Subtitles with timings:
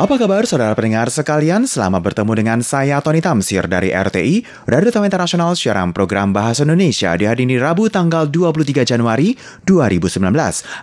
[0.00, 1.68] Apa kabar saudara pendengar sekalian?
[1.68, 7.12] Selamat bertemu dengan saya Tony Tamsir dari RTI, Radio Taiwan Internasional siaran program Bahasa Indonesia
[7.20, 9.36] di hari ini Rabu tanggal 23 Januari
[9.68, 10.24] 2019.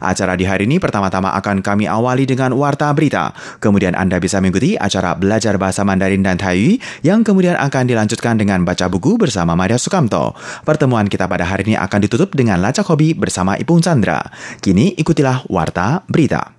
[0.05, 3.33] Acara di hari ini pertama-tama akan kami awali dengan warta berita.
[3.57, 8.69] Kemudian Anda bisa mengikuti acara belajar bahasa Mandarin dan Taiyu yang kemudian akan dilanjutkan dengan
[8.69, 10.37] baca buku bersama Maria Sukamto.
[10.61, 14.21] Pertemuan kita pada hari ini akan ditutup dengan lacak hobi bersama Ipung Chandra.
[14.61, 16.56] Kini ikutilah warta berita.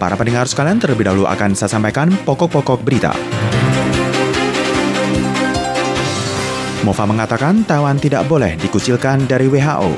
[0.00, 3.12] Para pendengar sekalian terlebih dahulu akan saya sampaikan pokok-pokok berita.
[6.80, 9.92] Mova mengatakan Taiwan tidak boleh dikucilkan dari WHO.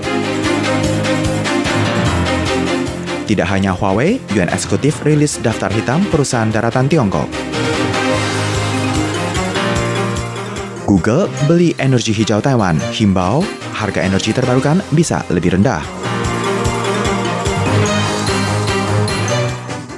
[3.30, 7.30] Tidak hanya Huawei, UN Eksekutif rilis daftar hitam perusahaan daratan Tiongkok.
[10.82, 16.01] Google beli energi hijau Taiwan, himbau harga energi terbarukan bisa lebih rendah.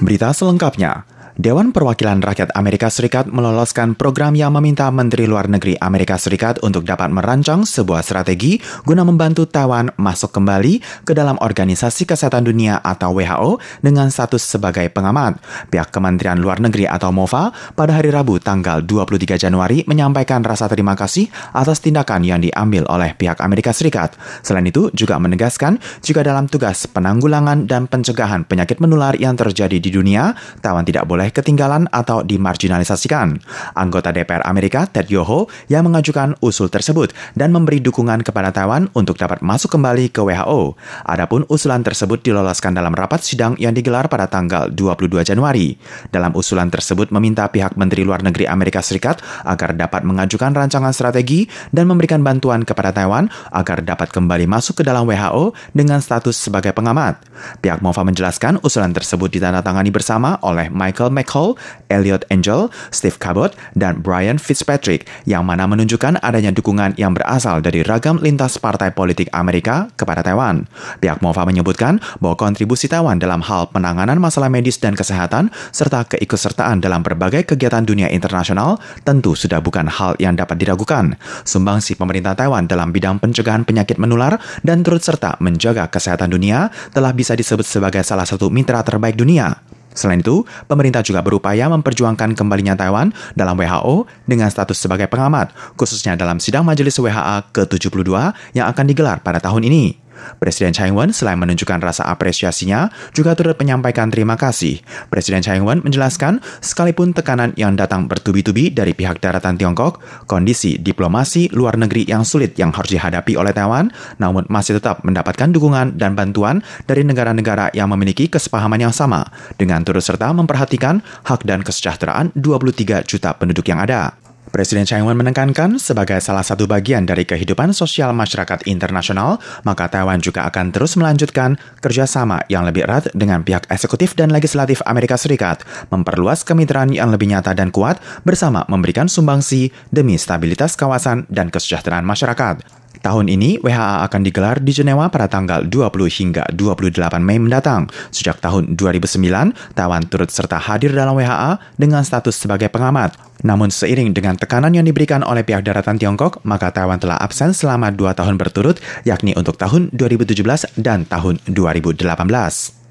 [0.04, 1.08] Berita selengkapnya.
[1.34, 6.86] Dewan Perwakilan Rakyat Amerika Serikat meloloskan program yang meminta Menteri Luar Negeri Amerika Serikat untuk
[6.86, 13.18] dapat merancang sebuah strategi guna membantu Taiwan masuk kembali ke dalam Organisasi Kesehatan Dunia atau
[13.18, 15.42] WHO dengan status sebagai pengamat.
[15.74, 20.94] Pihak Kementerian Luar Negeri atau MOFA pada hari Rabu tanggal 23 Januari menyampaikan rasa terima
[20.94, 24.14] kasih atas tindakan yang diambil oleh pihak Amerika Serikat.
[24.46, 29.90] Selain itu juga menegaskan jika dalam tugas penanggulangan dan pencegahan penyakit menular yang terjadi di
[29.90, 33.38] dunia, Taiwan tidak boleh ketinggalan atau dimarginalisasikan.
[33.78, 39.16] Anggota DPR Amerika Ted Yoho yang mengajukan usul tersebut dan memberi dukungan kepada Taiwan untuk
[39.16, 40.74] dapat masuk kembali ke WHO.
[41.06, 45.78] Adapun usulan tersebut diloloskan dalam rapat sidang yang digelar pada tanggal 22 Januari.
[46.10, 51.46] Dalam usulan tersebut meminta pihak Menteri Luar Negeri Amerika Serikat agar dapat mengajukan rancangan strategi
[51.70, 56.74] dan memberikan bantuan kepada Taiwan agar dapat kembali masuk ke dalam WHO dengan status sebagai
[56.74, 57.22] pengamat.
[57.62, 61.54] Pihak MOFA menjelaskan usulan tersebut ditandatangani bersama oleh Michael McCall,
[61.86, 67.86] Elliot Angel, Steve Cabot, dan Brian Fitzpatrick yang mana menunjukkan adanya dukungan yang berasal dari
[67.86, 70.66] ragam lintas partai politik Amerika kepada Taiwan.
[70.98, 76.82] Pihak MOFA menyebutkan bahwa kontribusi Taiwan dalam hal penanganan masalah medis dan kesehatan serta keikutsertaan
[76.82, 81.14] dalam berbagai kegiatan dunia internasional tentu sudah bukan hal yang dapat diragukan.
[81.46, 87.12] Sumbangsi pemerintah Taiwan dalam bidang pencegahan penyakit menular dan turut serta menjaga kesehatan dunia telah
[87.12, 89.73] bisa disebut sebagai salah satu mitra terbaik dunia.
[89.94, 96.18] Selain itu, pemerintah juga berupaya memperjuangkan kembalinya Taiwan dalam WHO dengan status sebagai pengamat, khususnya
[96.18, 98.10] dalam sidang majelis WHA ke-72
[98.58, 100.03] yang akan digelar pada tahun ini.
[100.38, 104.80] Presiden Tsai Ing-wen selain menunjukkan rasa apresiasinya, juga turut menyampaikan terima kasih.
[105.10, 111.52] Presiden Tsai Ing-wen menjelaskan, sekalipun tekanan yang datang bertubi-tubi dari pihak daratan Tiongkok, kondisi diplomasi
[111.52, 116.16] luar negeri yang sulit yang harus dihadapi oleh Taiwan, namun masih tetap mendapatkan dukungan dan
[116.18, 119.28] bantuan dari negara-negara yang memiliki kesepahaman yang sama,
[119.60, 124.23] dengan turut serta memperhatikan hak dan kesejahteraan 23 juta penduduk yang ada.
[124.54, 130.22] Presiden Tsai Ing-wen menekankan sebagai salah satu bagian dari kehidupan sosial masyarakat internasional, maka Taiwan
[130.22, 135.66] juga akan terus melanjutkan kerjasama yang lebih erat dengan pihak eksekutif dan legislatif Amerika Serikat,
[135.90, 142.06] memperluas kemitraan yang lebih nyata dan kuat bersama memberikan sumbangsi demi stabilitas kawasan dan kesejahteraan
[142.06, 142.83] masyarakat.
[143.00, 147.90] Tahun ini, WHA akan digelar di Jenewa pada tanggal 20 hingga 28 Mei mendatang.
[148.14, 153.16] Sejak tahun 2009, Taiwan turut serta hadir dalam WHA dengan status sebagai pengamat.
[153.42, 157.90] Namun seiring dengan tekanan yang diberikan oleh pihak daratan Tiongkok, maka Taiwan telah absen selama
[157.90, 162.83] dua tahun berturut, yakni untuk tahun 2017 dan tahun 2018.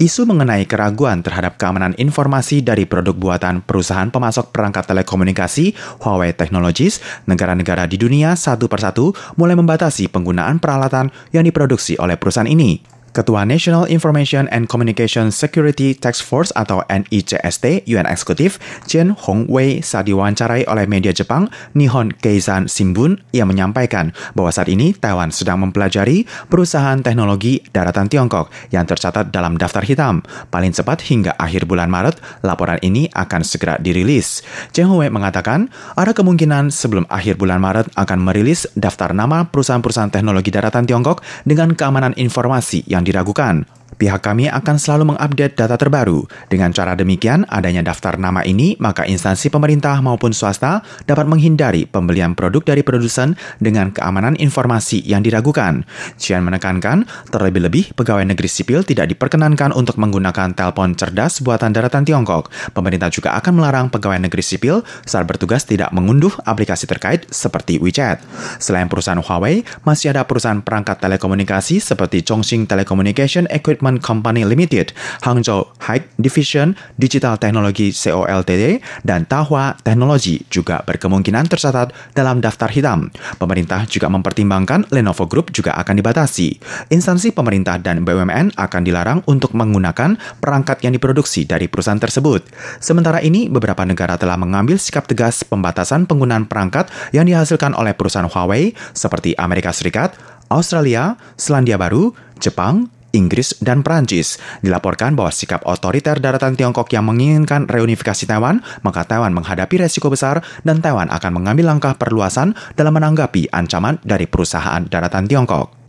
[0.00, 7.04] Isu mengenai keraguan terhadap keamanan informasi dari produk buatan perusahaan pemasok perangkat telekomunikasi Huawei Technologies,
[7.28, 12.99] negara-negara di dunia satu persatu mulai membatasi penggunaan peralatan yang diproduksi oleh perusahaan ini.
[13.10, 20.06] Ketua National Information and Communication Security Task Force atau NICST UN Eksekutif Chen Hongwei saat
[20.06, 26.22] diwawancarai oleh media Jepang Nihon Keizan Shimbun ia menyampaikan bahwa saat ini Taiwan sedang mempelajari
[26.46, 30.22] perusahaan teknologi daratan Tiongkok yang tercatat dalam daftar hitam.
[30.50, 34.46] Paling cepat hingga akhir bulan Maret, laporan ini akan segera dirilis.
[34.70, 35.66] Chen Hongwei mengatakan
[35.98, 41.74] ada kemungkinan sebelum akhir bulan Maret akan merilis daftar nama perusahaan-perusahaan teknologi daratan Tiongkok dengan
[41.74, 43.66] keamanan informasi yang diragukan.
[44.00, 46.24] Pihak kami akan selalu mengupdate data terbaru.
[46.48, 52.32] Dengan cara demikian, adanya daftar nama ini, maka instansi pemerintah maupun swasta dapat menghindari pembelian
[52.32, 55.84] produk dari produsen dengan keamanan informasi yang diragukan.
[56.16, 62.48] Cian menekankan, terlebih-lebih pegawai negeri sipil tidak diperkenankan untuk menggunakan telepon cerdas buatan daratan Tiongkok.
[62.72, 68.24] Pemerintah juga akan melarang pegawai negeri sipil saat bertugas tidak mengunduh aplikasi terkait seperti WeChat.
[68.56, 74.94] Selain perusahaan Huawei, masih ada perusahaan perangkat telekomunikasi seperti Chongqing Telecommunication Equipment Company Limited,
[75.26, 82.70] Hangzhou High Division Digital Technology Co Ltd, dan Tahua Technology juga berkemungkinan tercatat dalam daftar
[82.70, 83.10] hitam.
[83.42, 86.62] Pemerintah juga mempertimbangkan Lenovo Group juga akan dibatasi.
[86.94, 92.46] Instansi pemerintah dan BUMN akan dilarang untuk menggunakan perangkat yang diproduksi dari perusahaan tersebut.
[92.78, 98.28] Sementara ini, beberapa negara telah mengambil sikap tegas pembatasan penggunaan perangkat yang dihasilkan oleh perusahaan
[98.28, 100.18] Huawei seperti Amerika Serikat,
[100.50, 102.12] Australia, Selandia Baru,
[102.42, 104.38] Jepang, Inggris, dan Prancis.
[104.62, 110.42] Dilaporkan bahwa sikap otoriter daratan Tiongkok yang menginginkan reunifikasi Taiwan, maka Taiwan menghadapi resiko besar
[110.62, 115.80] dan Taiwan akan mengambil langkah perluasan dalam menanggapi ancaman dari perusahaan daratan Tiongkok.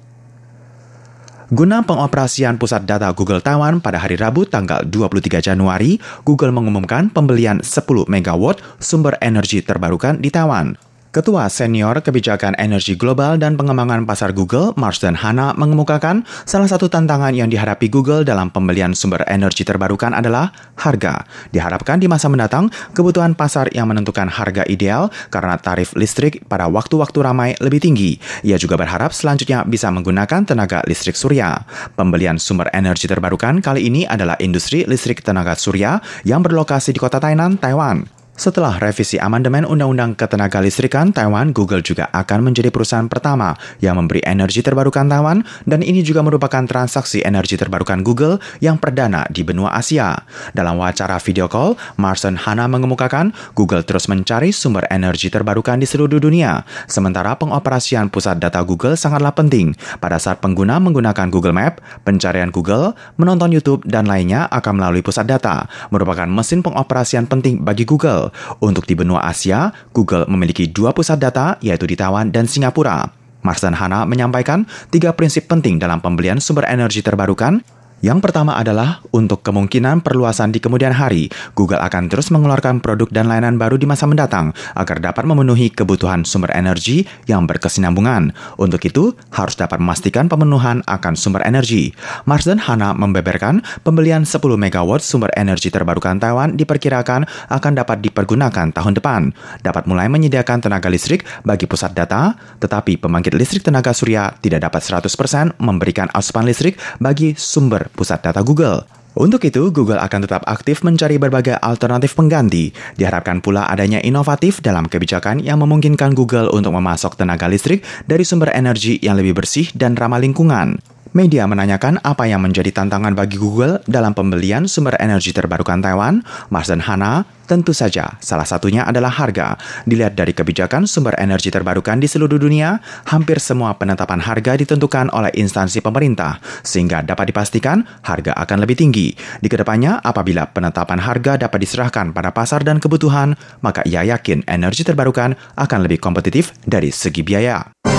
[1.52, 7.60] Guna pengoperasian pusat data Google Taiwan pada hari Rabu tanggal 23 Januari, Google mengumumkan pembelian
[7.60, 8.44] 10 MW
[8.80, 10.91] sumber energi terbarukan di Taiwan.
[11.12, 17.36] Ketua Senior Kebijakan Energi Global dan Pengembangan Pasar Google, Marsden Hanna, mengemukakan salah satu tantangan
[17.36, 21.28] yang dihadapi Google dalam pembelian sumber energi terbarukan adalah harga.
[21.52, 27.20] Diharapkan di masa mendatang, kebutuhan pasar yang menentukan harga ideal karena tarif listrik pada waktu-waktu
[27.20, 28.16] ramai lebih tinggi.
[28.48, 31.60] Ia juga berharap selanjutnya bisa menggunakan tenaga listrik surya.
[31.92, 37.20] Pembelian sumber energi terbarukan kali ini adalah industri listrik tenaga surya yang berlokasi di kota
[37.20, 38.21] Tainan, Taiwan.
[38.32, 44.66] Setelah revisi amandemen Undang-Undang Ketenagalistrikan Taiwan, Google juga akan menjadi perusahaan pertama yang memberi energi
[44.66, 50.16] terbarukan Taiwan dan ini juga merupakan transaksi energi terbarukan Google yang perdana di benua Asia.
[50.56, 56.18] Dalam wawancara video call, Marson Hana mengemukakan Google terus mencari sumber energi terbarukan di seluruh
[56.18, 62.50] dunia, sementara pengoperasian pusat data Google sangatlah penting pada saat pengguna menggunakan Google Map, pencarian
[62.50, 68.21] Google, menonton YouTube, dan lainnya akan melalui pusat data, merupakan mesin pengoperasian penting bagi Google.
[68.62, 73.10] Untuk di benua Asia, Google memiliki dua pusat data, yaitu di Taiwan dan Singapura.
[73.42, 77.66] Marsden Hana menyampaikan tiga prinsip penting dalam pembelian sumber energi terbarukan,
[78.02, 83.30] yang pertama adalah untuk kemungkinan perluasan di kemudian hari, Google akan terus mengeluarkan produk dan
[83.30, 88.34] layanan baru di masa mendatang agar dapat memenuhi kebutuhan sumber energi yang berkesinambungan.
[88.58, 91.94] Untuk itu, harus dapat memastikan pemenuhan akan sumber energi.
[92.26, 98.98] Marsden Hana membeberkan pembelian 10 MW sumber energi terbarukan Taiwan diperkirakan akan dapat dipergunakan tahun
[98.98, 99.30] depan.
[99.62, 104.82] Dapat mulai menyediakan tenaga listrik bagi pusat data, tetapi pembangkit listrik tenaga surya tidak dapat
[104.82, 108.84] 100% memberikan asupan listrik bagi sumber pusat data Google.
[109.12, 112.72] Untuk itu, Google akan tetap aktif mencari berbagai alternatif pengganti.
[112.96, 118.56] Diharapkan pula adanya inovatif dalam kebijakan yang memungkinkan Google untuk memasok tenaga listrik dari sumber
[118.56, 120.80] energi yang lebih bersih dan ramah lingkungan.
[121.12, 126.24] Media menanyakan apa yang menjadi tantangan bagi Google dalam pembelian sumber energi terbarukan Taiwan.
[126.48, 129.60] Marsden Hana, tentu saja salah satunya adalah harga.
[129.84, 132.80] Dilihat dari kebijakan sumber energi terbarukan di seluruh dunia,
[133.12, 139.12] hampir semua penetapan harga ditentukan oleh instansi pemerintah, sehingga dapat dipastikan harga akan lebih tinggi.
[139.44, 144.48] Di ke depannya, apabila penetapan harga dapat diserahkan pada pasar dan kebutuhan, maka ia yakin
[144.48, 147.91] energi terbarukan akan lebih kompetitif dari segi biaya.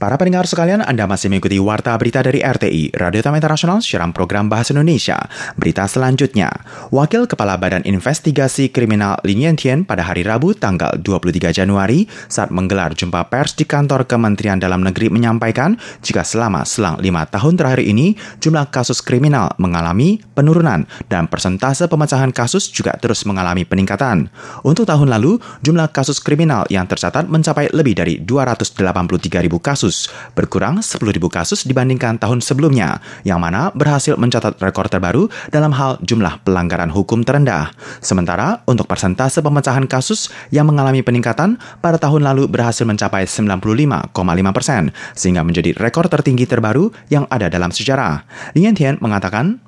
[0.00, 4.48] Para pendengar sekalian, Anda masih mengikuti Warta Berita dari RTI, Radio Tama Internasional, siaran program
[4.48, 5.20] Bahasa Indonesia.
[5.60, 6.48] Berita selanjutnya,
[6.88, 12.96] Wakil Kepala Badan Investigasi Kriminal Lin Yantian pada hari Rabu tanggal 23 Januari saat menggelar
[12.96, 18.16] jumpa pers di kantor Kementerian Dalam Negeri menyampaikan jika selama selang lima tahun terakhir ini,
[18.40, 24.32] jumlah kasus kriminal mengalami penurunan dan persentase pemecahan kasus juga terus mengalami peningkatan.
[24.64, 30.06] Untuk tahun lalu, jumlah kasus kriminal yang tercatat mencapai lebih dari 283 ribu kasus kasus,
[30.38, 36.46] berkurang 10.000 kasus dibandingkan tahun sebelumnya, yang mana berhasil mencatat rekor terbaru dalam hal jumlah
[36.46, 37.74] pelanggaran hukum terendah.
[37.98, 44.14] Sementara untuk persentase pemecahan kasus yang mengalami peningkatan pada tahun lalu berhasil mencapai 95,5
[44.54, 48.22] persen, sehingga menjadi rekor tertinggi terbaru yang ada dalam sejarah.
[48.54, 49.58] Lin Tian mengatakan,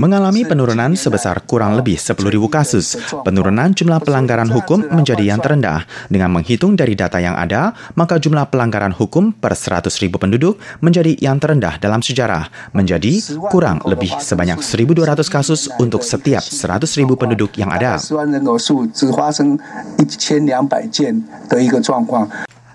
[0.00, 2.16] mengalami penurunan sebesar kurang lebih 10.000
[2.48, 2.96] kasus.
[3.20, 5.84] Penurunan jumlah pelanggaran hukum menjadi yang terendah.
[6.08, 11.36] Dengan menghitung dari data yang ada, maka jumlah pelanggaran hukum per 100.000 penduduk menjadi yang
[11.36, 18.00] terendah dalam sejarah, menjadi kurang lebih sebanyak 1.200 kasus untuk setiap 100.000 penduduk yang ada.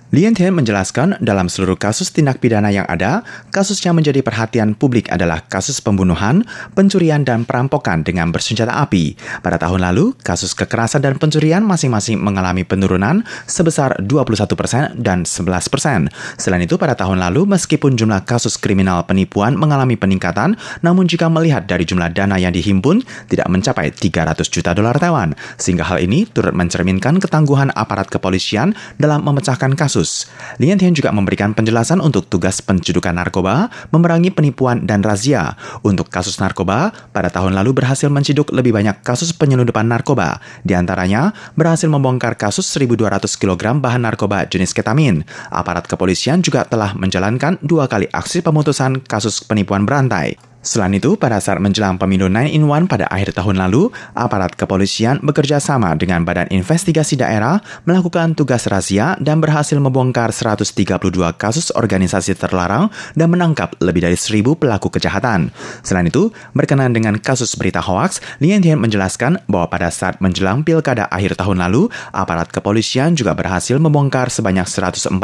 [0.07, 5.11] Lien Tian menjelaskan dalam seluruh kasus tindak pidana yang ada, kasus yang menjadi perhatian publik
[5.11, 9.19] adalah kasus pembunuhan, pencurian, dan perampokan dengan bersenjata api.
[9.43, 15.67] Pada tahun lalu, kasus kekerasan dan pencurian masing-masing mengalami penurunan sebesar 21% persen dan 11%.
[15.67, 16.07] persen.
[16.39, 20.55] Selain itu, pada tahun lalu, meskipun jumlah kasus kriminal penipuan mengalami peningkatan,
[20.87, 25.35] namun jika melihat dari jumlah dana yang dihimpun, tidak mencapai 300 juta dolar Taiwan.
[25.59, 30.29] Sehingga hal ini turut mencerminkan ketangguhan aparat kepolisian dalam memecahkan kasus kasus.
[30.61, 35.57] Lian Tian juga memberikan penjelasan untuk tugas pencedukan narkoba, memerangi penipuan dan razia.
[35.81, 40.37] Untuk kasus narkoba, pada tahun lalu berhasil menciduk lebih banyak kasus penyelundupan narkoba.
[40.61, 45.25] Di antaranya, berhasil membongkar kasus 1.200 kg bahan narkoba jenis ketamin.
[45.49, 50.46] Aparat kepolisian juga telah menjalankan dua kali aksi pemutusan kasus penipuan berantai.
[50.65, 55.93] Selain itu, pada saat menjelang pemilu 9-in-1 pada akhir tahun lalu, aparat kepolisian bekerja sama
[55.93, 60.97] dengan Badan Investigasi Daerah melakukan tugas razia dan berhasil membongkar 132
[61.37, 65.53] kasus organisasi terlarang dan menangkap lebih dari 1.000 pelaku kejahatan.
[65.85, 71.05] Selain itu, berkenaan dengan kasus berita hoaks, Lian Tian menjelaskan bahwa pada saat menjelang pilkada
[71.07, 75.15] akhir tahun lalu, aparat kepolisian juga berhasil membongkar sebanyak 146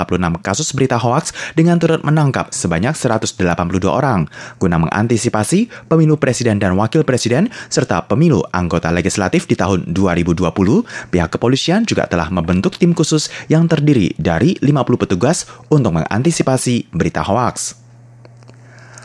[0.46, 3.42] kasus berita hoaks dengan turut menangkap sebanyak 182
[3.90, 4.30] orang
[4.62, 10.44] guna mengantisipasi partisipasi pemilu presiden dan wakil presiden serta pemilu anggota legislatif di tahun 2020,
[11.14, 17.24] pihak kepolisian juga telah membentuk tim khusus yang terdiri dari 50 petugas untuk mengantisipasi berita
[17.24, 17.83] hoaks.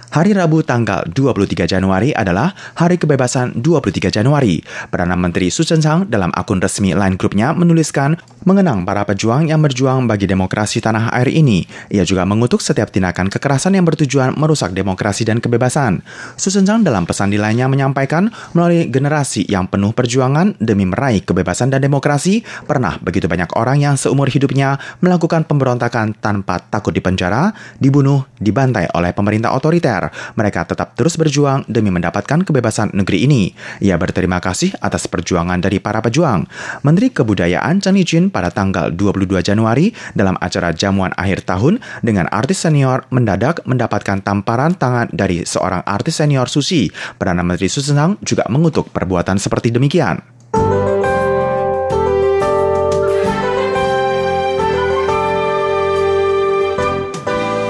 [0.08, 4.56] Hari Rabu tanggal 23 Januari adalah Hari Kebebasan 23 Januari.
[4.88, 8.16] Perdana Menteri Su Chen-sang dalam akun resmi Line Groupnya menuliskan
[8.48, 11.68] mengenang para pejuang yang berjuang bagi demokrasi tanah air ini.
[11.92, 16.00] Ia juga mengutuk setiap tindakan kekerasan yang bertujuan merusak demokrasi dan kebebasan.
[16.40, 21.68] Su Chen-sang dalam pesan di lainnya menyampaikan melalui generasi yang penuh perjuangan demi meraih kebebasan
[21.68, 28.24] dan demokrasi, pernah begitu banyak orang yang seumur hidupnya melakukan pemberontakan tanpa takut dipenjara, dibunuh,
[28.40, 33.52] dibantai oleh pemerintah otoriter mereka tetap terus berjuang demi mendapatkan kebebasan negeri ini.
[33.84, 36.46] Ia berterima kasih atas perjuangan dari para pejuang.
[36.82, 42.64] Menteri Kebudayaan Chen Ijin pada tanggal 22 Januari dalam acara jamuan akhir tahun dengan artis
[42.64, 46.90] senior mendadak mendapatkan tamparan tangan dari seorang artis senior Susi.
[46.90, 50.18] Perdana Menteri Susenang juga mengutuk perbuatan seperti demikian.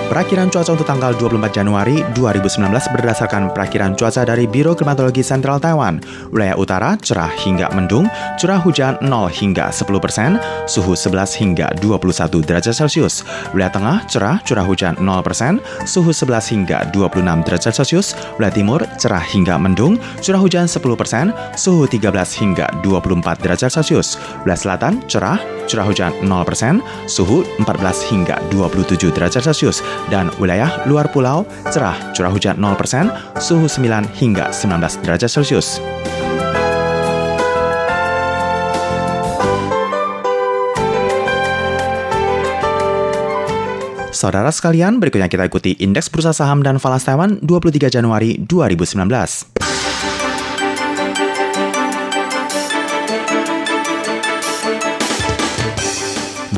[0.08, 6.00] Perakiran cuaca untuk tanggal 24 Januari 2019 berdasarkan perakiran cuaca dari Biro Klimatologi Sentral Taiwan.
[6.32, 8.08] Wilayah utara cerah hingga mendung,
[8.40, 11.12] curah hujan 0 hingga 10 persen, suhu 11
[11.44, 13.20] hingga 21 derajat Celcius.
[13.52, 18.16] Wilayah tengah cerah, curah hujan 0 persen, suhu 11 hingga 26 derajat Celcius.
[18.40, 22.08] Wilayah timur cerah hingga mendung, curah hujan 10 persen, suhu 13
[22.40, 24.16] hingga 24 derajat Celcius.
[24.40, 25.36] Wilayah selatan cerah,
[25.68, 32.30] curah hujan 0%, suhu 14 hingga 27 derajat Celcius, dan wilayah luar pulau cerah, curah
[32.30, 35.82] hujan 0%, suhu 9 hingga 19 derajat Celcius.
[44.18, 49.57] Saudara sekalian, berikutnya kita ikuti Indeks Bursa Saham dan Falas Taiwan 23 Januari 2019.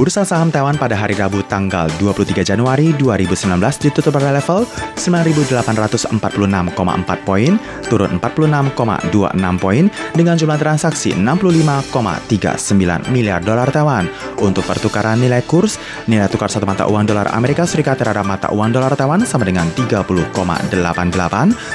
[0.00, 3.52] Bursa saham Taiwan pada hari Rabu tanggal 23 Januari 2019
[3.85, 4.64] ditutup pada level
[4.97, 14.09] 9.846,4 poin, turun 46,26 poin dengan jumlah transaksi 65,39 miliar dolar Taiwan.
[14.40, 15.76] Untuk pertukaran nilai kurs,
[16.09, 19.69] nilai tukar satu mata uang dolar Amerika Serikat terhadap mata uang dolar Taiwan sama dengan
[19.76, 20.73] 30,88,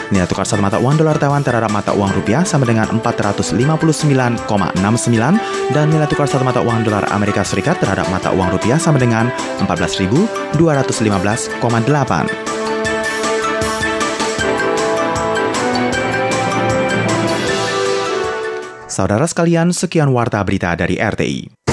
[0.10, 4.82] nilai tukar satu mata uang dolar Taiwan terhadap mata uang rupiah sama dengan 459,69
[5.78, 9.28] dan nilai tukar satu mata uang dolar Amerika Serikat terhadap mata uang rupiah sama dengan
[9.60, 10.56] 14.215,8.
[18.88, 21.65] Saudara sekalian, sekian warta berita dari RTI.